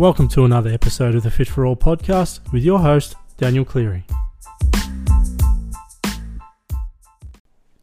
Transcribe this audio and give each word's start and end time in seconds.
Welcome 0.00 0.28
to 0.28 0.46
another 0.46 0.70
episode 0.70 1.14
of 1.14 1.24
the 1.24 1.30
Fit 1.30 1.46
for 1.46 1.66
All 1.66 1.76
podcast 1.76 2.50
with 2.54 2.62
your 2.62 2.78
host, 2.78 3.16
Daniel 3.36 3.66
Cleary. 3.66 4.06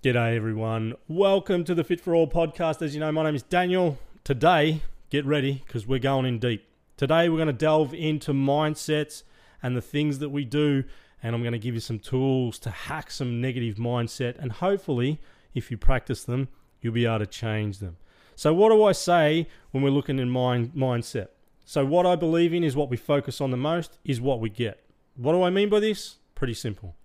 G'day, 0.04 0.36
everyone. 0.36 0.96
Welcome 1.08 1.64
to 1.66 1.76
the 1.76 1.84
Fit 1.84 2.02
for 2.02 2.16
All 2.16 2.28
podcast. 2.28 2.82
As 2.82 2.96
you 2.96 3.00
know, 3.00 3.12
my 3.12 3.22
name 3.22 3.36
is 3.36 3.44
Daniel. 3.44 4.00
Today, 4.24 4.82
get 5.12 5.28
ready 5.28 5.62
because 5.64 5.86
we're 5.86 6.00
going 6.00 6.26
in 6.26 6.40
deep. 6.40 6.68
Today, 6.98 7.30
we're 7.30 7.38
going 7.38 7.50
to 7.50 7.54
delve 7.54 7.94
into 7.94 8.34
mindsets 8.34 9.22
and 9.62 9.78
the 9.78 9.82
things 9.84 10.18
that 10.18 10.30
we 10.30 10.44
do, 10.44 10.86
and 11.22 11.36
I'm 11.36 11.44
going 11.44 11.52
to 11.52 11.60
give 11.60 11.76
you 11.76 11.82
some 11.82 12.00
tools 12.00 12.58
to 12.62 12.72
hack 12.72 13.12
some 13.12 13.40
negative 13.40 13.76
mindset. 13.76 14.40
And 14.40 14.54
hopefully, 14.54 15.22
if 15.54 15.70
you 15.70 15.78
practice 15.78 16.24
them, 16.24 16.48
you'll 16.82 16.96
be 16.96 17.06
able 17.06 17.20
to 17.20 17.28
change 17.28 17.78
them. 17.78 17.98
So, 18.36 18.56
what 18.56 18.70
do 18.70 18.84
I 18.84 18.94
say 18.94 19.48
when 19.70 19.84
we're 19.84 19.92
looking 19.92 20.18
in 20.18 20.32
mind 20.32 20.72
mindset? 20.74 21.28
So, 21.70 21.86
what 21.86 22.06
I 22.06 22.16
believe 22.16 22.54
in 22.54 22.64
is 22.64 22.78
what 22.78 22.90
we 22.90 22.96
focus 22.96 23.42
on 23.42 23.52
the 23.52 23.58
most 23.58 23.98
is 24.06 24.22
what 24.22 24.40
we 24.40 24.50
get. 24.50 24.86
What 25.18 25.34
do 25.34 25.44
I 25.44 25.50
mean 25.50 25.68
by 25.68 25.82
this? 25.82 26.16
Pretty 26.34 26.54
simple. 26.54 26.96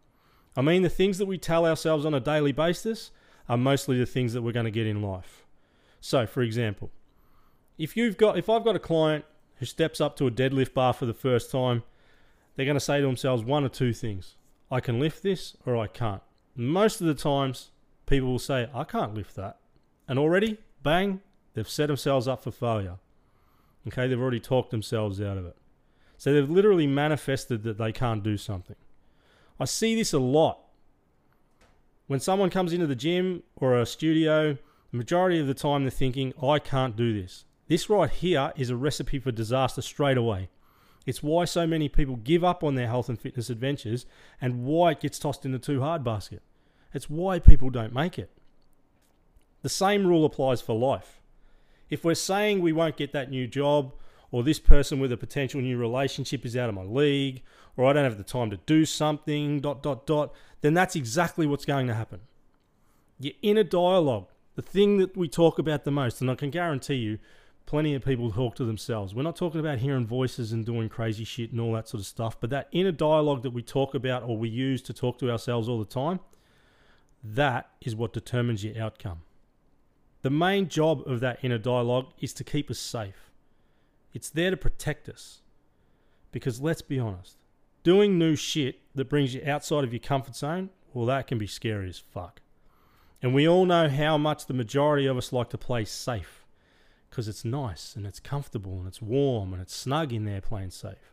I 0.56 0.62
mean 0.62 0.82
the 0.82 0.88
things 0.88 1.18
that 1.18 1.26
we 1.26 1.36
tell 1.36 1.66
ourselves 1.66 2.06
on 2.06 2.14
a 2.14 2.20
daily 2.20 2.52
basis 2.52 3.10
are 3.48 3.56
mostly 3.56 3.98
the 3.98 4.06
things 4.06 4.34
that 4.34 4.42
we're 4.42 4.52
going 4.52 4.66
to 4.66 4.70
get 4.70 4.86
in 4.86 5.02
life. 5.02 5.44
So, 6.00 6.28
for 6.28 6.42
example, 6.42 6.92
if 7.76 7.96
you've 7.96 8.16
got 8.16 8.38
if 8.38 8.48
I've 8.48 8.62
got 8.62 8.76
a 8.76 8.78
client 8.78 9.24
who 9.56 9.66
steps 9.66 10.00
up 10.00 10.14
to 10.18 10.28
a 10.28 10.30
deadlift 10.30 10.74
bar 10.74 10.92
for 10.92 11.06
the 11.06 11.12
first 11.12 11.50
time, 11.50 11.82
they're 12.54 12.64
going 12.64 12.76
to 12.76 12.80
say 12.80 13.00
to 13.00 13.06
themselves 13.06 13.42
one 13.42 13.64
or 13.64 13.68
two 13.68 13.92
things. 13.92 14.36
I 14.70 14.78
can 14.78 15.00
lift 15.00 15.24
this 15.24 15.56
or 15.66 15.76
I 15.76 15.88
can't. 15.88 16.22
Most 16.54 17.00
of 17.00 17.08
the 17.08 17.14
times 17.14 17.72
people 18.06 18.28
will 18.28 18.38
say 18.38 18.70
I 18.72 18.84
can't 18.84 19.14
lift 19.14 19.34
that. 19.34 19.58
And 20.06 20.20
already, 20.20 20.58
bang, 20.84 21.20
they've 21.54 21.68
set 21.68 21.88
themselves 21.88 22.28
up 22.28 22.44
for 22.44 22.52
failure. 22.52 22.98
Okay, 23.88 24.06
they've 24.06 24.20
already 24.20 24.40
talked 24.40 24.70
themselves 24.70 25.20
out 25.20 25.36
of 25.36 25.46
it. 25.46 25.56
So 26.16 26.32
they've 26.32 26.48
literally 26.48 26.86
manifested 26.86 27.64
that 27.64 27.78
they 27.78 27.92
can't 27.92 28.22
do 28.22 28.36
something. 28.36 28.76
I 29.58 29.64
see 29.64 29.94
this 29.94 30.12
a 30.12 30.18
lot. 30.18 30.60
When 32.06 32.20
someone 32.20 32.50
comes 32.50 32.72
into 32.72 32.86
the 32.86 32.94
gym 32.94 33.42
or 33.56 33.78
a 33.78 33.86
studio, 33.86 34.58
the 34.90 34.96
majority 34.96 35.40
of 35.40 35.46
the 35.46 35.54
time 35.54 35.82
they're 35.82 35.90
thinking, 35.90 36.32
I 36.42 36.58
can't 36.58 36.96
do 36.96 37.12
this. 37.12 37.44
This 37.68 37.88
right 37.88 38.10
here 38.10 38.52
is 38.56 38.70
a 38.70 38.76
recipe 38.76 39.18
for 39.18 39.32
disaster 39.32 39.82
straight 39.82 40.18
away. 40.18 40.48
It's 41.06 41.22
why 41.22 41.46
so 41.46 41.66
many 41.66 41.88
people 41.88 42.16
give 42.16 42.44
up 42.44 42.62
on 42.62 42.74
their 42.74 42.86
health 42.86 43.08
and 43.08 43.18
fitness 43.18 43.50
adventures 43.50 44.06
and 44.40 44.64
why 44.64 44.92
it 44.92 45.00
gets 45.00 45.18
tossed 45.18 45.44
in 45.44 45.52
the 45.52 45.58
too 45.58 45.80
hard 45.80 46.04
basket. 46.04 46.42
It's 46.94 47.10
why 47.10 47.38
people 47.38 47.70
don't 47.70 47.94
make 47.94 48.18
it. 48.18 48.30
The 49.62 49.68
same 49.68 50.06
rule 50.06 50.24
applies 50.24 50.60
for 50.60 50.78
life. 50.78 51.21
If 51.92 52.04
we're 52.04 52.14
saying 52.14 52.62
we 52.62 52.72
won't 52.72 52.96
get 52.96 53.12
that 53.12 53.30
new 53.30 53.46
job, 53.46 53.92
or 54.30 54.42
this 54.42 54.58
person 54.58 54.98
with 54.98 55.12
a 55.12 55.16
potential 55.18 55.60
new 55.60 55.76
relationship 55.76 56.46
is 56.46 56.56
out 56.56 56.70
of 56.70 56.74
my 56.74 56.84
league, 56.84 57.42
or 57.76 57.84
I 57.84 57.92
don't 57.92 58.04
have 58.04 58.16
the 58.16 58.24
time 58.24 58.48
to 58.48 58.56
do 58.56 58.86
something, 58.86 59.60
dot, 59.60 59.82
dot, 59.82 60.06
dot, 60.06 60.32
then 60.62 60.72
that's 60.72 60.96
exactly 60.96 61.46
what's 61.46 61.66
going 61.66 61.88
to 61.88 61.94
happen. 61.94 62.20
Your 63.20 63.34
inner 63.42 63.62
dialogue, 63.62 64.28
the 64.54 64.62
thing 64.62 64.96
that 64.96 65.18
we 65.18 65.28
talk 65.28 65.58
about 65.58 65.84
the 65.84 65.90
most, 65.90 66.22
and 66.22 66.30
I 66.30 66.34
can 66.34 66.48
guarantee 66.48 66.94
you, 66.94 67.18
plenty 67.66 67.94
of 67.94 68.02
people 68.02 68.32
talk 68.32 68.54
to 68.54 68.64
themselves. 68.64 69.14
We're 69.14 69.22
not 69.22 69.36
talking 69.36 69.60
about 69.60 69.80
hearing 69.80 70.06
voices 70.06 70.50
and 70.50 70.64
doing 70.64 70.88
crazy 70.88 71.24
shit 71.24 71.52
and 71.52 71.60
all 71.60 71.74
that 71.74 71.88
sort 71.88 72.00
of 72.00 72.06
stuff, 72.06 72.40
but 72.40 72.48
that 72.48 72.68
inner 72.72 72.90
dialogue 72.90 73.42
that 73.42 73.52
we 73.52 73.60
talk 73.60 73.94
about 73.94 74.22
or 74.22 74.38
we 74.38 74.48
use 74.48 74.80
to 74.84 74.94
talk 74.94 75.18
to 75.18 75.30
ourselves 75.30 75.68
all 75.68 75.78
the 75.78 75.84
time, 75.84 76.20
that 77.22 77.68
is 77.82 77.94
what 77.94 78.14
determines 78.14 78.64
your 78.64 78.82
outcome. 78.82 79.20
The 80.22 80.30
main 80.30 80.68
job 80.68 81.02
of 81.06 81.20
that 81.20 81.40
inner 81.42 81.58
dialogue 81.58 82.06
is 82.20 82.32
to 82.34 82.44
keep 82.44 82.70
us 82.70 82.78
safe. 82.78 83.30
It's 84.14 84.30
there 84.30 84.50
to 84.50 84.56
protect 84.56 85.08
us. 85.08 85.40
Because 86.30 86.60
let's 86.60 86.82
be 86.82 86.98
honest, 86.98 87.36
doing 87.82 88.18
new 88.18 88.36
shit 88.36 88.80
that 88.94 89.08
brings 89.08 89.34
you 89.34 89.42
outside 89.46 89.84
of 89.84 89.92
your 89.92 90.00
comfort 90.00 90.36
zone, 90.36 90.70
well, 90.94 91.06
that 91.06 91.26
can 91.26 91.38
be 91.38 91.46
scary 91.46 91.88
as 91.88 91.98
fuck. 91.98 92.40
And 93.20 93.34
we 93.34 93.48
all 93.48 93.66
know 93.66 93.88
how 93.88 94.16
much 94.16 94.46
the 94.46 94.54
majority 94.54 95.06
of 95.06 95.16
us 95.16 95.32
like 95.32 95.50
to 95.50 95.58
play 95.58 95.84
safe 95.84 96.44
because 97.08 97.28
it's 97.28 97.44
nice 97.44 97.94
and 97.94 98.06
it's 98.06 98.18
comfortable 98.18 98.78
and 98.78 98.88
it's 98.88 99.02
warm 99.02 99.52
and 99.52 99.60
it's 99.60 99.74
snug 99.74 100.12
in 100.12 100.24
there 100.24 100.40
playing 100.40 100.70
safe. 100.70 101.12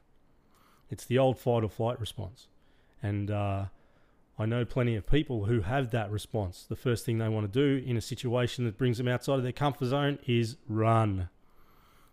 It's 0.90 1.06
the 1.06 1.20
old 1.20 1.38
fight 1.38 1.64
or 1.64 1.70
flight 1.70 2.00
response. 2.00 2.47
And 3.03 3.30
uh, 3.30 3.66
I 4.40 4.46
know 4.46 4.64
plenty 4.64 4.96
of 4.96 5.06
people 5.06 5.46
who 5.46 5.62
have 5.62 5.92
that 5.92 6.10
response. 6.10 6.66
The 6.68 6.78
first 6.78 7.06
thing 7.06 7.18
they 7.18 7.28
want 7.28 7.52
to 7.52 7.60
do 7.60 7.86
in 7.86 7.98
a 7.98 8.02
situation 8.02 8.64
that 8.64 8.78
brings 8.78 8.98
them 8.98 9.10
outside 9.10 9.36
of 9.36 9.44
their 9.44 9.52
comfort 9.52 9.88
zone 9.88 10.18
is 10.26 10.56
run. 10.70 11.28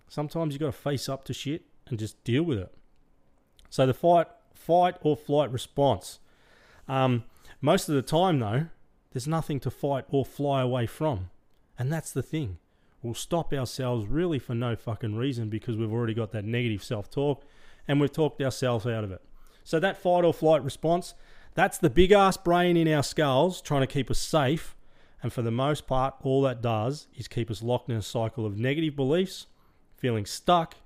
Sometimes 0.09 0.53
you've 0.53 0.61
got 0.61 0.67
to 0.67 0.73
face 0.73 1.09
up 1.09 1.25
to 1.27 1.33
shit 1.33 1.63
and 1.87 2.01
just 2.01 2.23
deal 2.25 2.43
with 2.43 2.59
it. 2.59 2.75
So 3.71 3.87
the 3.87 3.95
fight, 3.95 4.27
fight 4.53 4.97
or 5.03 5.17
flight 5.17 5.53
response. 5.53 6.19
Um, 6.89 7.25
most 7.61 7.89
of 7.89 7.95
the 7.95 8.03
time, 8.03 8.41
though, 8.41 8.67
there's 9.13 9.29
nothing 9.29 9.61
to 9.61 9.71
fight 9.71 10.05
or 10.09 10.25
fly 10.25 10.63
away 10.63 10.87
from, 10.87 11.31
and 11.79 11.93
that's 11.93 12.13
the 12.13 12.23
thing. 12.23 12.59
We'll 13.03 13.15
stop 13.15 13.53
ourselves 13.53 14.07
really 14.07 14.41
for 14.41 14.55
no 14.55 14.75
fucking 14.75 15.15
reason 15.15 15.49
because 15.49 15.77
we've 15.77 15.93
already 15.93 16.15
got 16.15 16.33
that 16.33 16.45
negative 16.45 16.83
self-talk, 16.83 17.45
and 17.87 18.01
we've 18.01 18.13
talked 18.13 18.43
ourselves 18.43 18.85
out 18.85 19.05
of 19.05 19.13
it. 19.13 19.23
So 19.63 19.79
that 19.81 19.97
fight 19.97 20.25
or 20.25 20.35
flight 20.35 20.65
response 20.65 21.15
that's 21.56 21.78
the 21.78 21.89
big 21.89 22.12
ass 22.12 22.37
brain 22.37 22.77
in 22.77 22.87
our 22.87 23.03
skulls 23.03 23.62
trying 23.62 23.81
to 23.81 23.87
keep 23.87 24.11
us 24.11 24.19
safe. 24.19 24.77
And 25.22 25.33
for 25.33 25.41
the 25.41 25.50
most 25.50 25.87
part, 25.87 26.15
all 26.22 26.43
that 26.43 26.61
does 26.61 27.09
is 27.17 27.27
keep 27.27 27.50
us 27.50 27.62
locked 27.62 27.89
in 27.89 27.97
a 27.97 28.03
cycle 28.03 28.44
of 28.44 28.59
negative 28.59 28.94
beliefs, 28.94 29.47
feeling 29.97 30.27
stuck, 30.27 30.77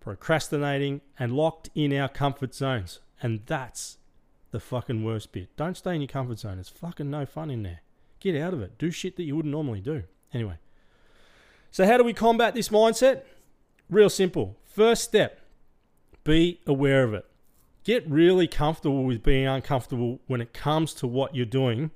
procrastinating, 0.00 1.00
and 1.18 1.32
locked 1.32 1.70
in 1.74 1.94
our 1.94 2.10
comfort 2.10 2.54
zones. 2.54 3.00
And 3.22 3.40
that's 3.46 3.96
the 4.50 4.60
fucking 4.60 5.02
worst 5.02 5.32
bit. 5.32 5.56
Don't 5.56 5.78
stay 5.78 5.94
in 5.94 6.02
your 6.02 6.08
comfort 6.08 6.38
zone. 6.38 6.58
It's 6.58 6.68
fucking 6.68 7.10
no 7.10 7.24
fun 7.24 7.50
in 7.50 7.62
there. 7.62 7.80
Get 8.20 8.36
out 8.36 8.52
of 8.52 8.60
it. 8.60 8.76
Do 8.76 8.90
shit 8.90 9.16
that 9.16 9.24
you 9.24 9.34
wouldn't 9.34 9.52
normally 9.52 9.80
do. 9.80 10.04
Anyway. 10.34 10.58
So, 11.70 11.86
how 11.86 11.96
do 11.96 12.04
we 12.04 12.12
combat 12.12 12.54
this 12.54 12.68
mindset? 12.68 13.22
Real 13.88 14.10
simple. 14.10 14.56
First 14.66 15.04
step 15.04 15.40
be 16.22 16.60
aware 16.66 17.04
of 17.04 17.14
it 17.14 17.24
get 17.88 18.06
really 18.06 18.46
comfortable 18.46 19.02
with 19.02 19.22
being 19.22 19.46
uncomfortable 19.46 20.20
when 20.26 20.42
it 20.42 20.52
comes 20.52 20.92
to 20.92 21.06
what 21.06 21.34
you're 21.34 21.46
doing 21.46 21.90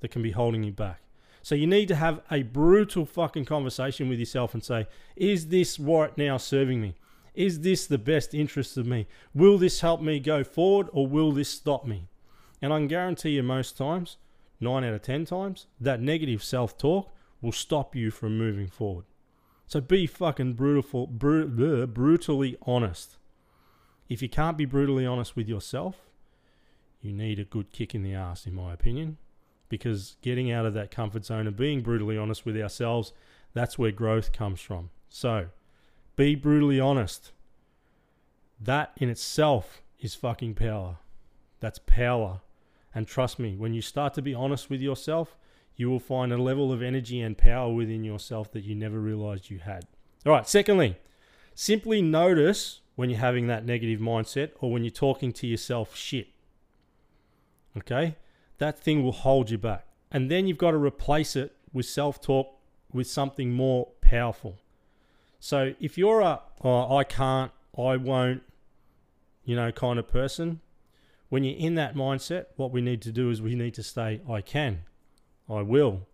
that 0.00 0.10
can 0.10 0.20
be 0.20 0.32
holding 0.32 0.62
you 0.62 0.70
back. 0.70 1.00
So 1.40 1.54
you 1.54 1.66
need 1.66 1.88
to 1.88 1.94
have 1.94 2.20
a 2.30 2.42
brutal 2.42 3.06
fucking 3.06 3.46
conversation 3.46 4.10
with 4.10 4.18
yourself 4.18 4.52
and 4.52 4.62
say, 4.62 4.86
is 5.16 5.46
this 5.46 5.78
right 5.78 6.14
now 6.18 6.36
serving 6.36 6.82
me? 6.82 6.96
Is 7.34 7.60
this 7.60 7.86
the 7.86 7.96
best 7.96 8.34
interest 8.34 8.76
of 8.76 8.86
me? 8.86 9.06
Will 9.32 9.56
this 9.56 9.80
help 9.80 10.02
me 10.02 10.20
go 10.20 10.44
forward 10.44 10.88
or 10.92 11.06
will 11.06 11.32
this 11.32 11.48
stop 11.48 11.86
me? 11.86 12.08
And 12.60 12.70
I 12.70 12.76
can 12.76 12.86
guarantee 12.86 13.30
you 13.30 13.42
most 13.42 13.78
times, 13.78 14.18
9 14.60 14.84
out 14.84 14.92
of 14.92 15.00
10 15.00 15.24
times, 15.24 15.66
that 15.80 16.02
negative 16.02 16.44
self 16.44 16.76
talk 16.76 17.10
will 17.40 17.52
stop 17.52 17.96
you 17.96 18.10
from 18.10 18.36
moving 18.36 18.68
forward. 18.68 19.06
So 19.66 19.80
be 19.80 20.06
fucking 20.06 20.54
brutal, 20.54 21.06
brutally 21.06 22.58
honest. 22.66 23.16
If 24.08 24.22
you 24.22 24.28
can't 24.28 24.56
be 24.56 24.64
brutally 24.64 25.04
honest 25.04 25.36
with 25.36 25.48
yourself, 25.48 25.96
you 27.00 27.12
need 27.12 27.38
a 27.38 27.44
good 27.44 27.70
kick 27.70 27.94
in 27.94 28.02
the 28.02 28.14
ass, 28.14 28.46
in 28.46 28.54
my 28.54 28.72
opinion, 28.72 29.18
because 29.68 30.16
getting 30.22 30.50
out 30.50 30.66
of 30.66 30.74
that 30.74 30.90
comfort 30.90 31.24
zone 31.24 31.46
and 31.46 31.56
being 31.56 31.82
brutally 31.82 32.16
honest 32.16 32.44
with 32.44 32.56
ourselves, 32.56 33.12
that's 33.52 33.78
where 33.78 33.92
growth 33.92 34.32
comes 34.32 34.60
from. 34.60 34.90
So, 35.08 35.48
be 36.16 36.34
brutally 36.34 36.80
honest. 36.80 37.32
That 38.60 38.92
in 38.96 39.08
itself 39.08 39.82
is 40.00 40.14
fucking 40.14 40.54
power. 40.54 40.96
That's 41.60 41.78
power. 41.78 42.40
And 42.94 43.06
trust 43.06 43.38
me, 43.38 43.56
when 43.56 43.74
you 43.74 43.82
start 43.82 44.14
to 44.14 44.22
be 44.22 44.34
honest 44.34 44.70
with 44.70 44.80
yourself, 44.80 45.36
you 45.76 45.88
will 45.88 46.00
find 46.00 46.32
a 46.32 46.42
level 46.42 46.72
of 46.72 46.82
energy 46.82 47.20
and 47.20 47.38
power 47.38 47.72
within 47.72 48.02
yourself 48.02 48.50
that 48.52 48.64
you 48.64 48.74
never 48.74 48.98
realized 48.98 49.50
you 49.50 49.60
had. 49.60 49.86
All 50.26 50.32
right, 50.32 50.48
secondly, 50.48 50.96
simply 51.54 52.02
notice 52.02 52.80
when 52.98 53.10
you're 53.10 53.20
having 53.20 53.46
that 53.46 53.64
negative 53.64 54.00
mindset 54.00 54.50
or 54.58 54.72
when 54.72 54.82
you're 54.82 54.90
talking 54.90 55.32
to 55.32 55.46
yourself 55.46 55.94
shit. 55.94 56.26
Okay? 57.76 58.16
That 58.58 58.76
thing 58.76 59.04
will 59.04 59.12
hold 59.12 59.50
you 59.50 59.56
back. 59.56 59.86
And 60.10 60.28
then 60.28 60.48
you've 60.48 60.58
got 60.58 60.72
to 60.72 60.78
replace 60.78 61.36
it 61.36 61.54
with 61.72 61.86
self 61.86 62.20
talk 62.20 62.58
with 62.92 63.06
something 63.06 63.52
more 63.52 63.86
powerful. 64.00 64.56
So 65.38 65.74
if 65.78 65.96
you're 65.96 66.22
a, 66.22 66.40
oh, 66.64 66.96
I 66.96 67.04
can't, 67.04 67.52
I 67.78 67.96
won't, 67.96 68.42
you 69.44 69.54
know, 69.54 69.70
kind 69.70 70.00
of 70.00 70.08
person, 70.08 70.60
when 71.28 71.44
you're 71.44 71.56
in 71.56 71.76
that 71.76 71.94
mindset, 71.94 72.46
what 72.56 72.72
we 72.72 72.80
need 72.80 73.00
to 73.02 73.12
do 73.12 73.30
is 73.30 73.40
we 73.40 73.54
need 73.54 73.74
to 73.74 73.82
say, 73.84 74.22
I 74.28 74.40
can, 74.40 74.82
I 75.48 75.62
will, 75.62 76.08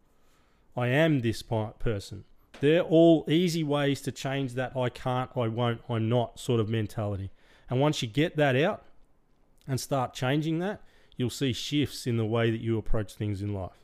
I 0.76 0.88
am 0.88 1.20
this 1.20 1.40
person. 1.40 2.25
They're 2.60 2.82
all 2.82 3.24
easy 3.28 3.64
ways 3.64 4.00
to 4.02 4.12
change 4.12 4.54
that 4.54 4.76
I 4.76 4.88
can't, 4.88 5.30
I 5.36 5.48
won't, 5.48 5.80
I'm 5.88 6.08
not 6.08 6.38
sort 6.38 6.60
of 6.60 6.68
mentality. 6.68 7.30
And 7.68 7.80
once 7.80 8.02
you 8.02 8.08
get 8.08 8.36
that 8.36 8.56
out 8.56 8.84
and 9.66 9.80
start 9.80 10.14
changing 10.14 10.58
that, 10.60 10.80
you'll 11.16 11.30
see 11.30 11.52
shifts 11.52 12.06
in 12.06 12.16
the 12.16 12.24
way 12.24 12.50
that 12.50 12.60
you 12.60 12.78
approach 12.78 13.14
things 13.14 13.42
in 13.42 13.52
life. 13.52 13.82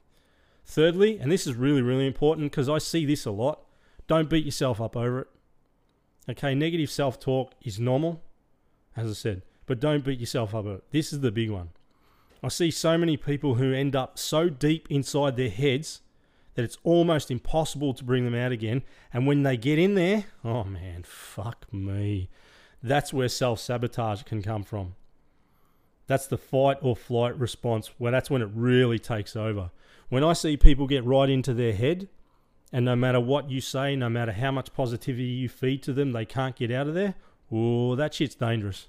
Thirdly, 0.65 1.19
and 1.19 1.31
this 1.31 1.47
is 1.47 1.55
really, 1.55 1.83
really 1.83 2.07
important 2.07 2.51
because 2.51 2.69
I 2.69 2.79
see 2.79 3.05
this 3.05 3.27
a 3.27 3.31
lot, 3.31 3.61
don't 4.07 4.29
beat 4.29 4.45
yourself 4.45 4.81
up 4.81 4.97
over 4.97 5.21
it. 5.21 5.29
Okay, 6.29 6.55
negative 6.55 6.91
self 6.91 7.19
talk 7.19 7.55
is 7.63 7.81
normal, 7.81 8.23
as 8.97 9.11
I 9.11 9.15
said, 9.15 9.43
but 9.67 9.81
don't 9.81 10.05
beat 10.05 10.21
yourself 10.21 10.55
up. 10.55 10.65
Over 10.65 10.75
it. 10.77 10.85
This 10.91 11.13
is 11.13 11.21
the 11.21 11.33
big 11.33 11.51
one. 11.51 11.71
I 12.43 12.49
see 12.49 12.71
so 12.71 12.97
many 12.97 13.17
people 13.17 13.57
who 13.57 13.73
end 13.73 13.97
up 13.97 14.19
so 14.19 14.49
deep 14.49 14.87
inside 14.91 15.37
their 15.37 15.51
heads 15.51 16.01
that 16.61 16.65
it's 16.65 16.79
almost 16.85 17.31
impossible 17.31 17.95
to 17.95 18.05
bring 18.05 18.27
them 18.27 18.35
out 18.35 18.53
again. 18.53 18.83
And 19.15 19.27
when 19.27 19.45
they 19.45 19.57
get 19.57 19.79
in 19.79 19.95
there, 19.95 20.27
oh 20.45 20.63
man, 20.63 21.05
fuck 21.05 21.65
me. 21.73 22.29
That's 22.83 23.15
where 23.15 23.31
self 23.31 23.61
sabotage 23.61 24.25
can 24.25 24.43
come 24.43 24.63
from. 24.63 24.95
That's 26.07 26.27
the 26.27 26.37
fight 26.37 26.77
or 26.83 26.95
flight 26.95 27.39
response 27.39 27.93
where 27.97 28.13
that's 28.13 28.29
when 28.29 28.43
it 28.43 28.51
really 28.55 28.99
takes 28.99 29.35
over. 29.35 29.71
When 30.11 30.23
I 30.23 30.35
see 30.35 30.59
people 30.59 30.87
get 30.87 31.03
right 31.03 31.31
into 31.31 31.55
their 31.55 31.73
head, 31.73 32.09
and 32.71 32.85
no 32.85 32.95
matter 32.95 33.21
what 33.21 33.51
you 33.51 33.63
say, 33.63 33.97
no 33.97 34.11
matter 34.11 34.33
how 34.33 34.51
much 34.51 34.75
positivity 34.75 35.25
you 35.25 35.49
feed 35.49 35.83
to 35.85 35.95
them, 35.95 36.13
they 36.13 36.27
can't 36.27 36.57
get 36.57 36.71
out 36.71 36.89
of 36.89 36.95
there, 36.95 37.15
oh, 37.51 37.95
that 37.95 38.13
shit's 38.13 38.35
dangerous. 38.35 38.89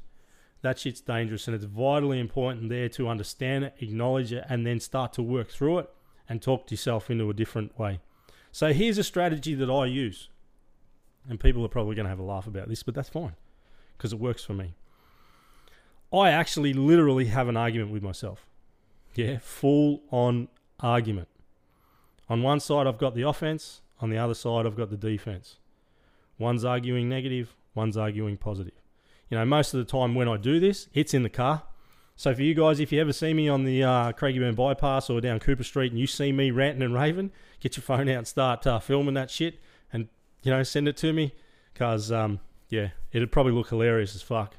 That 0.62 0.78
shit's 0.78 1.00
dangerous, 1.00 1.48
and 1.48 1.56
it's 1.56 1.64
vitally 1.64 2.20
important 2.20 2.68
there 2.68 2.90
to 2.90 3.08
understand 3.08 3.64
it, 3.64 3.76
acknowledge 3.80 4.34
it, 4.34 4.44
and 4.50 4.68
then 4.68 4.82
start 4.82 5.14
to 5.14 5.24
work 5.24 5.50
through 5.50 5.80
it 5.80 5.90
and 6.32 6.42
talk 6.42 6.66
to 6.66 6.74
yourself 6.74 7.12
into 7.12 7.30
a 7.30 7.34
different 7.34 7.78
way. 7.78 8.00
So 8.54 8.72
here's 8.72 8.98
a 8.98 9.04
strategy 9.04 9.54
that 9.54 9.70
I 9.70 9.86
use. 9.86 10.30
And 11.28 11.38
people 11.38 11.66
are 11.66 11.68
probably 11.68 11.94
going 11.94 12.06
to 12.06 12.10
have 12.10 12.20
a 12.20 12.24
laugh 12.24 12.48
about 12.48 12.70
this, 12.70 12.84
but 12.84 12.96
that's 12.96 13.10
fine 13.10 13.36
because 13.98 14.14
it 14.14 14.20
works 14.20 14.42
for 14.42 14.54
me. 14.54 14.74
I 16.12 16.30
actually 16.30 16.72
literally 16.72 17.26
have 17.26 17.50
an 17.50 17.58
argument 17.58 17.92
with 17.92 18.02
myself. 18.02 18.46
Yeah, 19.14 19.40
full 19.42 20.04
on 20.10 20.48
argument. 20.80 21.28
On 22.30 22.42
one 22.42 22.62
side, 22.62 22.88
I've 22.88 22.98
got 22.98 23.14
the 23.14 23.24
offense, 23.24 23.82
on 24.00 24.10
the 24.10 24.18
other 24.18 24.34
side, 24.34 24.66
I've 24.66 24.78
got 24.78 24.90
the 24.90 24.96
defense. 24.96 25.58
One's 26.40 26.64
arguing 26.64 27.10
negative, 27.10 27.58
one's 27.76 27.98
arguing 27.98 28.38
positive. 28.38 28.82
You 29.30 29.38
know, 29.38 29.44
most 29.44 29.74
of 29.74 29.80
the 29.80 29.92
time 29.92 30.16
when 30.16 30.30
I 30.30 30.38
do 30.38 30.62
this, 30.62 30.88
it's 30.94 31.14
in 31.14 31.24
the 31.24 31.30
car. 31.30 31.64
So 32.16 32.36
for 32.36 32.42
you 32.42 32.54
guys, 32.54 32.80
if 32.80 32.92
you 32.92 33.02
ever 33.02 33.14
see 33.14 33.34
me 33.34 33.50
on 33.50 33.64
the 33.64 33.84
uh, 33.84 34.12
Craigieburn 34.12 34.56
bypass 34.56 35.10
or 35.10 35.22
down 35.22 35.40
Cooper 35.40 35.64
Street 35.64 35.92
and 35.92 36.00
you 36.00 36.08
see 36.08 36.32
me 36.32 36.52
ranting 36.52 36.84
and 36.84 36.94
raving, 36.94 37.32
get 37.60 37.78
your 37.78 37.84
phone 37.84 38.08
out 38.10 38.18
and 38.18 38.28
start 38.28 38.68
uh, 38.68 38.80
filming 38.80 39.16
that 39.16 39.32
shit 39.32 39.60
and, 39.92 40.08
you 40.44 40.52
know, 40.52 40.62
send 40.64 40.88
it 40.88 40.98
to 40.98 41.14
me 41.14 41.34
because, 41.74 42.12
um, 42.12 42.40
yeah, 42.70 42.90
it'd 43.12 43.32
probably 43.32 43.54
look 43.54 43.70
hilarious 43.70 44.16
as 44.16 44.22
fuck. 44.22 44.56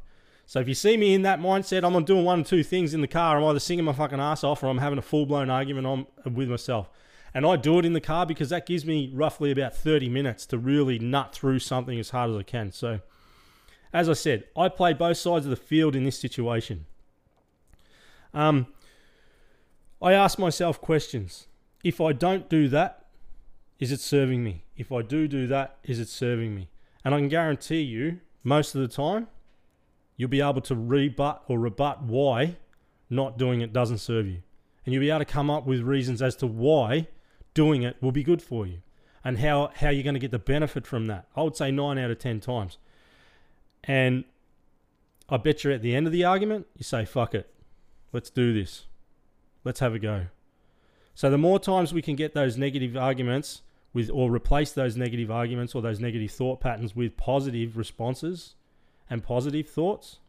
So 0.46 0.60
if 0.60 0.68
you 0.68 0.74
see 0.74 0.96
me 0.96 1.14
in 1.14 1.22
that 1.22 1.40
mindset, 1.40 1.84
I'm 1.84 2.04
doing 2.04 2.24
one 2.24 2.40
or 2.40 2.44
two 2.44 2.62
things 2.62 2.94
in 2.94 3.00
the 3.00 3.08
car. 3.08 3.38
I'm 3.38 3.44
either 3.44 3.60
singing 3.60 3.84
my 3.84 3.92
fucking 3.92 4.20
ass 4.20 4.44
off 4.44 4.62
or 4.62 4.66
I'm 4.66 4.78
having 4.78 4.98
a 4.98 5.02
full 5.02 5.24
blown 5.24 5.48
argument 5.48 5.86
on 5.86 6.06
with 6.30 6.48
myself. 6.48 6.90
And 7.34 7.46
I 7.46 7.56
do 7.56 7.78
it 7.78 7.84
in 7.84 7.94
the 7.94 8.00
car 8.00 8.26
because 8.26 8.50
that 8.50 8.66
gives 8.66 8.84
me 8.84 9.10
roughly 9.14 9.50
about 9.50 9.74
30 9.74 10.08
minutes 10.08 10.44
to 10.46 10.58
really 10.58 10.98
nut 10.98 11.32
through 11.32 11.60
something 11.60 11.98
as 11.98 12.10
hard 12.10 12.30
as 12.30 12.36
I 12.36 12.42
can. 12.42 12.72
So, 12.72 13.00
as 13.92 14.08
I 14.08 14.12
said, 14.12 14.44
I 14.56 14.68
play 14.68 14.92
both 14.92 15.16
sides 15.16 15.46
of 15.46 15.50
the 15.50 15.56
field 15.56 15.96
in 15.96 16.04
this 16.04 16.18
situation. 16.18 16.86
Um, 18.34 18.66
I 20.00 20.12
ask 20.12 20.38
myself 20.38 20.80
questions. 20.80 21.46
If 21.84 22.00
I 22.00 22.12
don't 22.12 22.48
do 22.48 22.68
that, 22.68 23.06
is 23.78 23.92
it 23.92 24.00
serving 24.00 24.44
me? 24.44 24.64
If 24.76 24.92
I 24.92 25.02
do 25.02 25.26
do 25.26 25.46
that, 25.48 25.78
is 25.84 25.98
it 25.98 26.08
serving 26.08 26.54
me? 26.54 26.68
And 27.04 27.14
I 27.14 27.18
can 27.18 27.28
guarantee 27.28 27.82
you, 27.82 28.20
most 28.44 28.74
of 28.74 28.80
the 28.80 28.88
time, 28.88 29.28
you'll 30.16 30.28
be 30.28 30.40
able 30.40 30.60
to 30.62 30.74
rebut 30.74 31.42
or 31.48 31.58
rebut 31.58 32.02
why 32.02 32.56
not 33.10 33.38
doing 33.38 33.60
it 33.60 33.72
doesn't 33.72 33.98
serve 33.98 34.26
you. 34.26 34.42
And 34.84 34.92
you'll 34.92 35.00
be 35.00 35.10
able 35.10 35.20
to 35.20 35.24
come 35.24 35.50
up 35.50 35.66
with 35.66 35.80
reasons 35.80 36.22
as 36.22 36.34
to 36.36 36.46
why 36.46 37.08
doing 37.54 37.82
it 37.82 37.96
will 38.00 38.12
be 38.12 38.22
good 38.22 38.42
for 38.42 38.66
you 38.66 38.78
and 39.24 39.38
how, 39.38 39.70
how 39.76 39.90
you're 39.90 40.02
going 40.02 40.14
to 40.14 40.20
get 40.20 40.30
the 40.30 40.38
benefit 40.38 40.86
from 40.86 41.06
that. 41.06 41.26
I 41.36 41.42
would 41.42 41.56
say 41.56 41.70
nine 41.70 41.98
out 41.98 42.10
of 42.10 42.18
10 42.18 42.40
times. 42.40 42.78
And 43.84 44.24
I 45.28 45.36
bet 45.36 45.64
you 45.64 45.72
at 45.72 45.82
the 45.82 45.94
end 45.94 46.06
of 46.06 46.12
the 46.12 46.24
argument, 46.24 46.66
you 46.76 46.84
say, 46.84 47.04
fuck 47.04 47.34
it. 47.34 47.51
Let's 48.12 48.30
do 48.30 48.52
this. 48.52 48.86
Let's 49.64 49.80
have 49.80 49.94
a 49.94 49.98
go. 49.98 50.26
So 51.14 51.30
the 51.30 51.38
more 51.38 51.58
times 51.58 51.92
we 51.92 52.02
can 52.02 52.16
get 52.16 52.34
those 52.34 52.56
negative 52.56 52.96
arguments 52.96 53.62
with 53.92 54.10
or 54.10 54.30
replace 54.30 54.72
those 54.72 54.96
negative 54.96 55.30
arguments 55.30 55.74
or 55.74 55.82
those 55.82 56.00
negative 56.00 56.30
thought 56.30 56.60
patterns 56.60 56.96
with 56.96 57.16
positive 57.16 57.76
responses, 57.76 58.54
and 59.12 59.22
positive 59.22 59.68
thoughts, 59.68 60.20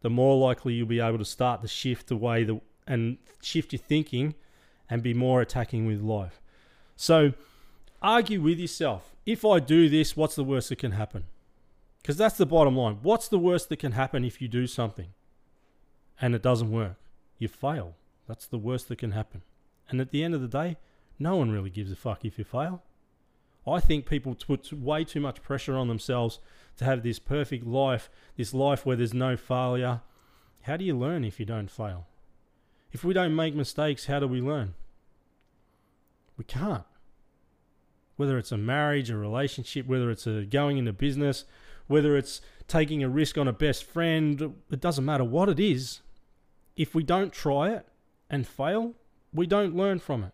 the 0.00 0.10
more 0.10 0.36
likely 0.36 0.74
you'll 0.74 0.88
be 0.88 0.98
able 0.98 1.18
to 1.18 1.24
start 1.24 1.62
to 1.62 1.68
shift 1.68 2.08
the 2.08 2.16
way 2.16 2.42
the 2.42 2.60
and 2.84 3.16
shift 3.40 3.72
your 3.72 3.78
thinking 3.78 4.34
and 4.90 5.04
be 5.04 5.14
more 5.14 5.40
attacking 5.40 5.86
with 5.86 6.00
life. 6.00 6.42
So 6.96 7.32
argue 8.02 8.42
with 8.42 8.58
yourself. 8.58 9.14
If 9.24 9.44
I 9.44 9.60
do 9.60 9.88
this, 9.88 10.16
what's 10.16 10.34
the 10.34 10.42
worst 10.42 10.68
that 10.70 10.80
can 10.80 10.90
happen? 10.90 11.24
Because 12.02 12.16
that's 12.16 12.36
the 12.36 12.44
bottom 12.44 12.76
line. 12.76 12.98
What's 13.02 13.28
the 13.28 13.38
worst 13.38 13.68
that 13.68 13.78
can 13.78 13.92
happen 13.92 14.24
if 14.24 14.42
you 14.42 14.48
do 14.48 14.66
something 14.66 15.08
and 16.20 16.34
it 16.34 16.42
doesn't 16.42 16.72
work? 16.72 16.96
You 17.38 17.48
fail. 17.48 17.94
That's 18.26 18.46
the 18.46 18.58
worst 18.58 18.88
that 18.88 18.98
can 18.98 19.12
happen. 19.12 19.42
And 19.88 20.00
at 20.00 20.10
the 20.10 20.24
end 20.24 20.34
of 20.34 20.40
the 20.40 20.48
day, 20.48 20.76
no 21.18 21.36
one 21.36 21.50
really 21.50 21.70
gives 21.70 21.92
a 21.92 21.96
fuck 21.96 22.24
if 22.24 22.38
you 22.38 22.44
fail. 22.44 22.82
I 23.66 23.80
think 23.80 24.06
people 24.06 24.34
put 24.34 24.72
way 24.72 25.04
too 25.04 25.20
much 25.20 25.42
pressure 25.42 25.76
on 25.76 25.88
themselves 25.88 26.38
to 26.76 26.84
have 26.84 27.02
this 27.02 27.18
perfect 27.18 27.66
life, 27.66 28.10
this 28.36 28.52
life 28.52 28.84
where 28.84 28.96
there's 28.96 29.14
no 29.14 29.36
failure. 29.36 30.02
How 30.62 30.76
do 30.76 30.84
you 30.84 30.96
learn 30.96 31.24
if 31.24 31.40
you 31.40 31.46
don't 31.46 31.70
fail? 31.70 32.06
If 32.92 33.04
we 33.04 33.14
don't 33.14 33.34
make 33.34 33.54
mistakes, 33.54 34.06
how 34.06 34.20
do 34.20 34.28
we 34.28 34.40
learn? 34.40 34.74
We 36.36 36.44
can't. 36.44 36.84
Whether 38.16 38.38
it's 38.38 38.52
a 38.52 38.58
marriage, 38.58 39.10
a 39.10 39.16
relationship, 39.16 39.86
whether 39.86 40.10
it's 40.10 40.26
a 40.26 40.44
going 40.44 40.78
into 40.78 40.92
business, 40.92 41.44
whether 41.86 42.16
it's 42.16 42.40
taking 42.68 43.02
a 43.02 43.08
risk 43.08 43.36
on 43.36 43.48
a 43.48 43.52
best 43.52 43.84
friend, 43.84 44.54
it 44.70 44.80
doesn't 44.80 45.04
matter 45.04 45.24
what 45.24 45.48
it 45.48 45.58
is. 45.58 46.00
If 46.76 46.94
we 46.94 47.02
don't 47.02 47.32
try 47.32 47.70
it 47.70 47.86
and 48.28 48.46
fail, 48.46 48.94
we 49.32 49.46
don't 49.46 49.76
learn 49.76 49.98
from 49.98 50.24
it. 50.24 50.32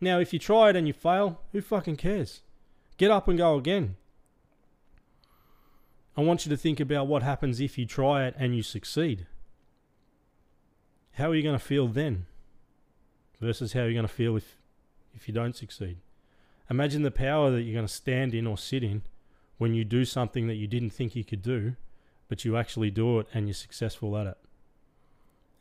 Now, 0.00 0.18
if 0.18 0.32
you 0.32 0.38
try 0.38 0.70
it 0.70 0.76
and 0.76 0.86
you 0.86 0.92
fail, 0.92 1.40
who 1.52 1.60
fucking 1.60 1.96
cares? 1.96 2.40
Get 2.96 3.10
up 3.10 3.28
and 3.28 3.38
go 3.38 3.56
again. 3.56 3.96
I 6.16 6.20
want 6.20 6.44
you 6.44 6.50
to 6.50 6.56
think 6.56 6.80
about 6.80 7.06
what 7.06 7.22
happens 7.22 7.60
if 7.60 7.78
you 7.78 7.86
try 7.86 8.26
it 8.26 8.34
and 8.36 8.54
you 8.54 8.62
succeed. 8.62 9.26
How 11.12 11.30
are 11.30 11.34
you 11.34 11.42
going 11.42 11.58
to 11.58 11.64
feel 11.64 11.88
then 11.88 12.26
versus 13.40 13.72
how 13.72 13.80
you're 13.80 13.92
going 13.92 14.06
to 14.06 14.12
feel 14.12 14.36
if, 14.36 14.58
if 15.14 15.28
you 15.28 15.34
don't 15.34 15.56
succeed? 15.56 15.98
Imagine 16.68 17.02
the 17.02 17.10
power 17.10 17.50
that 17.50 17.62
you're 17.62 17.74
going 17.74 17.86
to 17.86 17.92
stand 17.92 18.34
in 18.34 18.46
or 18.46 18.58
sit 18.58 18.82
in 18.82 19.02
when 19.58 19.74
you 19.74 19.84
do 19.84 20.04
something 20.04 20.46
that 20.48 20.54
you 20.54 20.66
didn't 20.66 20.90
think 20.90 21.14
you 21.14 21.24
could 21.24 21.42
do, 21.42 21.76
but 22.28 22.44
you 22.44 22.56
actually 22.56 22.90
do 22.90 23.18
it 23.18 23.26
and 23.32 23.46
you're 23.46 23.54
successful 23.54 24.16
at 24.16 24.26
it. 24.26 24.38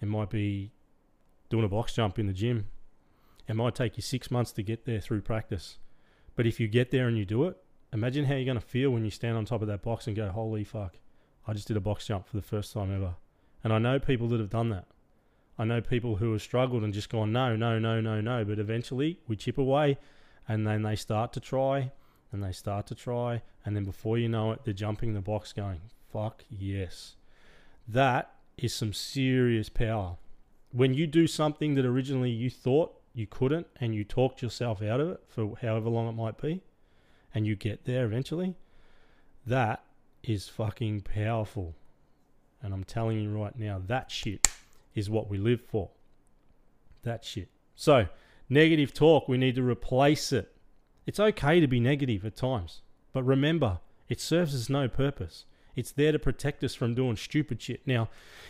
It 0.01 0.07
might 0.07 0.29
be 0.29 0.71
doing 1.49 1.63
a 1.63 1.69
box 1.69 1.93
jump 1.93 2.17
in 2.17 2.27
the 2.27 2.33
gym. 2.33 2.67
It 3.47 3.55
might 3.55 3.75
take 3.75 3.97
you 3.97 4.03
six 4.03 4.31
months 4.31 4.51
to 4.53 4.63
get 4.63 4.85
there 4.85 4.99
through 4.99 5.21
practice. 5.21 5.77
But 6.35 6.47
if 6.47 6.59
you 6.59 6.67
get 6.67 6.91
there 6.91 7.07
and 7.07 7.17
you 7.17 7.25
do 7.25 7.45
it, 7.45 7.57
Imagine 7.93 8.23
how 8.25 8.35
you're 8.35 8.45
going 8.45 8.59
to 8.59 8.65
feel 8.65 8.89
when 8.91 9.03
you 9.03 9.11
stand 9.11 9.35
on 9.35 9.43
top 9.43 9.61
of 9.61 9.67
that 9.67 9.81
box 9.81 10.07
and 10.07 10.15
go, 10.15 10.29
holy 10.29 10.63
fuck, 10.63 10.95
I 11.45 11.53
just 11.53 11.67
did 11.67 11.75
a 11.75 11.81
box 11.81 12.07
jump 12.07 12.25
for 12.25 12.37
the 12.37 12.41
first 12.41 12.71
time 12.71 12.95
ever. 12.95 13.15
And 13.63 13.73
I 13.73 13.79
know 13.79 13.99
people 13.99 14.29
that 14.29 14.39
have 14.39 14.49
done 14.49 14.69
that. 14.69 14.85
I 15.59 15.65
know 15.65 15.81
people 15.81 16.15
who 16.15 16.31
have 16.31 16.41
struggled 16.41 16.83
and 16.83 16.93
just 16.93 17.09
gone, 17.09 17.33
no, 17.33 17.55
no, 17.57 17.79
no, 17.79 17.99
no, 17.99 18.21
no. 18.21 18.45
But 18.45 18.59
eventually 18.59 19.19
we 19.27 19.35
chip 19.35 19.57
away 19.57 19.97
and 20.47 20.65
then 20.65 20.83
they 20.83 20.95
start 20.95 21.33
to 21.33 21.41
try 21.41 21.91
and 22.31 22.41
they 22.41 22.53
start 22.53 22.87
to 22.87 22.95
try. 22.95 23.41
And 23.65 23.75
then 23.75 23.83
before 23.83 24.17
you 24.17 24.29
know 24.29 24.53
it, 24.53 24.63
they're 24.63 24.73
jumping 24.73 25.13
the 25.13 25.19
box 25.19 25.51
going, 25.51 25.81
fuck 26.13 26.45
yes. 26.49 27.17
That 27.89 28.33
is 28.61 28.73
some 28.73 28.93
serious 28.93 29.69
power. 29.69 30.17
When 30.71 30.93
you 30.93 31.07
do 31.07 31.27
something 31.27 31.75
that 31.75 31.85
originally 31.85 32.29
you 32.29 32.49
thought 32.49 32.93
you 33.13 33.27
couldn't 33.27 33.67
and 33.79 33.93
you 33.93 34.03
talked 34.03 34.41
yourself 34.41 34.81
out 34.81 35.01
of 35.01 35.09
it 35.09 35.21
for 35.27 35.55
however 35.61 35.89
long 35.89 36.07
it 36.07 36.13
might 36.13 36.39
be, 36.39 36.61
and 37.33 37.45
you 37.45 37.55
get 37.55 37.85
there 37.85 38.05
eventually, 38.05 38.55
that 39.45 39.83
is 40.23 40.47
fucking 40.47 41.01
powerful. 41.01 41.75
And 42.61 42.73
I'm 42.73 42.83
telling 42.83 43.19
you 43.19 43.31
right 43.31 43.57
now, 43.57 43.81
that 43.87 44.11
shit 44.11 44.47
is 44.93 45.09
what 45.09 45.29
we 45.29 45.37
live 45.37 45.61
for. 45.61 45.89
That 47.03 47.25
shit. 47.25 47.49
So, 47.75 48.07
negative 48.47 48.93
talk, 48.93 49.27
we 49.27 49.37
need 49.37 49.55
to 49.55 49.63
replace 49.63 50.31
it. 50.31 50.55
It's 51.07 51.19
okay 51.19 51.59
to 51.59 51.67
be 51.67 51.79
negative 51.79 52.23
at 52.25 52.35
times, 52.35 52.81
but 53.11 53.23
remember, 53.23 53.79
it 54.07 54.21
serves 54.21 54.53
us 54.53 54.69
no 54.69 54.87
purpose. 54.87 55.45
It's 55.75 55.91
there 55.91 56.11
to 56.11 56.19
protect 56.19 56.63
us 56.63 56.75
from 56.75 56.95
doing 56.95 57.15
stupid 57.15 57.61
shit. 57.61 57.81
Now, 57.85 58.09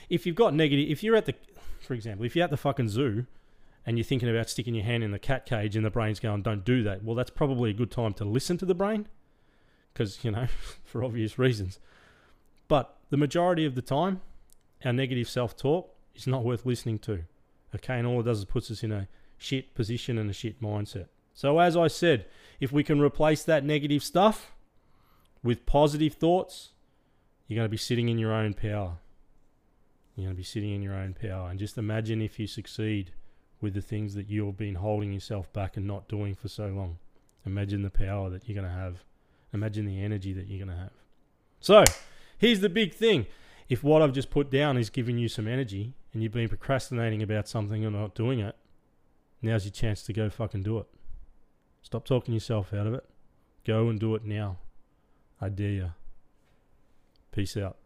if 0.09 0.25
you've 0.25 0.35
got 0.35 0.53
negative, 0.53 0.89
if 0.89 1.03
you're 1.03 1.15
at 1.15 1.25
the, 1.25 1.35
for 1.79 1.93
example, 1.93 2.25
if 2.25 2.35
you're 2.35 2.43
at 2.43 2.49
the 2.51 2.57
fucking 2.57 2.89
zoo 2.89 3.25
and 3.85 3.97
you're 3.97 4.05
thinking 4.05 4.29
about 4.29 4.49
sticking 4.49 4.75
your 4.75 4.85
hand 4.85 5.03
in 5.03 5.11
the 5.11 5.19
cat 5.19 5.45
cage 5.45 5.75
and 5.75 5.85
the 5.85 5.89
brain's 5.89 6.19
going, 6.19 6.41
don't 6.41 6.65
do 6.65 6.83
that, 6.83 7.03
well, 7.03 7.15
that's 7.15 7.29
probably 7.29 7.69
a 7.69 7.73
good 7.73 7.91
time 7.91 8.13
to 8.13 8.25
listen 8.25 8.57
to 8.57 8.65
the 8.65 8.75
brain 8.75 9.07
because, 9.93 10.23
you 10.23 10.31
know, 10.31 10.47
for 10.83 11.03
obvious 11.03 11.37
reasons. 11.37 11.79
But 12.67 12.97
the 13.09 13.17
majority 13.17 13.65
of 13.65 13.75
the 13.75 13.81
time, 13.81 14.21
our 14.83 14.93
negative 14.93 15.29
self 15.29 15.55
talk 15.55 15.93
is 16.15 16.27
not 16.27 16.43
worth 16.43 16.65
listening 16.65 16.99
to. 16.99 17.23
Okay, 17.75 17.97
and 17.97 18.07
all 18.07 18.19
it 18.19 18.23
does 18.23 18.39
is 18.39 18.45
puts 18.45 18.69
us 18.71 18.83
in 18.83 18.91
a 18.91 19.07
shit 19.37 19.73
position 19.75 20.17
and 20.17 20.29
a 20.29 20.33
shit 20.33 20.61
mindset. 20.61 21.07
So, 21.33 21.59
as 21.59 21.77
I 21.77 21.87
said, 21.87 22.25
if 22.59 22.71
we 22.71 22.83
can 22.83 22.99
replace 22.99 23.43
that 23.43 23.63
negative 23.63 24.03
stuff 24.03 24.51
with 25.43 25.65
positive 25.65 26.13
thoughts, 26.13 26.71
you're 27.51 27.57
going 27.57 27.65
to 27.65 27.69
be 27.69 27.75
sitting 27.75 28.07
in 28.07 28.17
your 28.17 28.31
own 28.31 28.53
power. 28.53 28.93
You're 30.15 30.27
going 30.27 30.35
to 30.37 30.39
be 30.39 30.41
sitting 30.41 30.73
in 30.73 30.81
your 30.81 30.93
own 30.93 31.13
power. 31.13 31.49
And 31.49 31.59
just 31.59 31.77
imagine 31.77 32.21
if 32.21 32.39
you 32.39 32.47
succeed 32.47 33.11
with 33.59 33.73
the 33.73 33.81
things 33.81 34.13
that 34.13 34.29
you've 34.29 34.55
been 34.55 34.75
holding 34.75 35.11
yourself 35.11 35.51
back 35.51 35.75
and 35.75 35.85
not 35.85 36.07
doing 36.07 36.33
for 36.33 36.47
so 36.47 36.67
long. 36.67 36.97
Imagine 37.45 37.81
the 37.81 37.89
power 37.89 38.29
that 38.29 38.47
you're 38.47 38.55
going 38.55 38.73
to 38.73 38.79
have. 38.79 39.03
Imagine 39.53 39.85
the 39.85 40.01
energy 40.01 40.31
that 40.31 40.47
you're 40.47 40.65
going 40.65 40.73
to 40.73 40.81
have. 40.81 40.93
So, 41.59 41.83
here's 42.37 42.61
the 42.61 42.69
big 42.69 42.93
thing. 42.93 43.25
If 43.67 43.83
what 43.83 44.01
I've 44.01 44.13
just 44.13 44.29
put 44.29 44.49
down 44.49 44.77
is 44.77 44.89
giving 44.89 45.17
you 45.17 45.27
some 45.27 45.45
energy 45.45 45.93
and 46.13 46.23
you've 46.23 46.31
been 46.31 46.47
procrastinating 46.47 47.21
about 47.21 47.49
something 47.49 47.83
and 47.83 47.93
not 47.93 48.15
doing 48.15 48.39
it, 48.39 48.55
now's 49.41 49.65
your 49.65 49.73
chance 49.73 50.03
to 50.03 50.13
go 50.13 50.29
fucking 50.29 50.63
do 50.63 50.77
it. 50.77 50.87
Stop 51.81 52.05
talking 52.05 52.33
yourself 52.33 52.73
out 52.73 52.87
of 52.87 52.93
it. 52.93 53.03
Go 53.65 53.89
and 53.89 53.99
do 53.99 54.15
it 54.15 54.23
now. 54.23 54.59
I 55.41 55.49
dare 55.49 55.69
you. 55.71 55.91
Peace 57.31 57.55
out. 57.57 57.77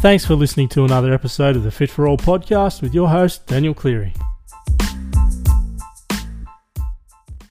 Thanks 0.00 0.24
for 0.24 0.34
listening 0.34 0.68
to 0.70 0.84
another 0.84 1.12
episode 1.12 1.56
of 1.56 1.62
the 1.62 1.70
Fit 1.70 1.90
for 1.90 2.08
All 2.08 2.16
podcast 2.16 2.80
with 2.80 2.94
your 2.94 3.10
host, 3.10 3.46
Daniel 3.46 3.74
Cleary. 3.74 4.14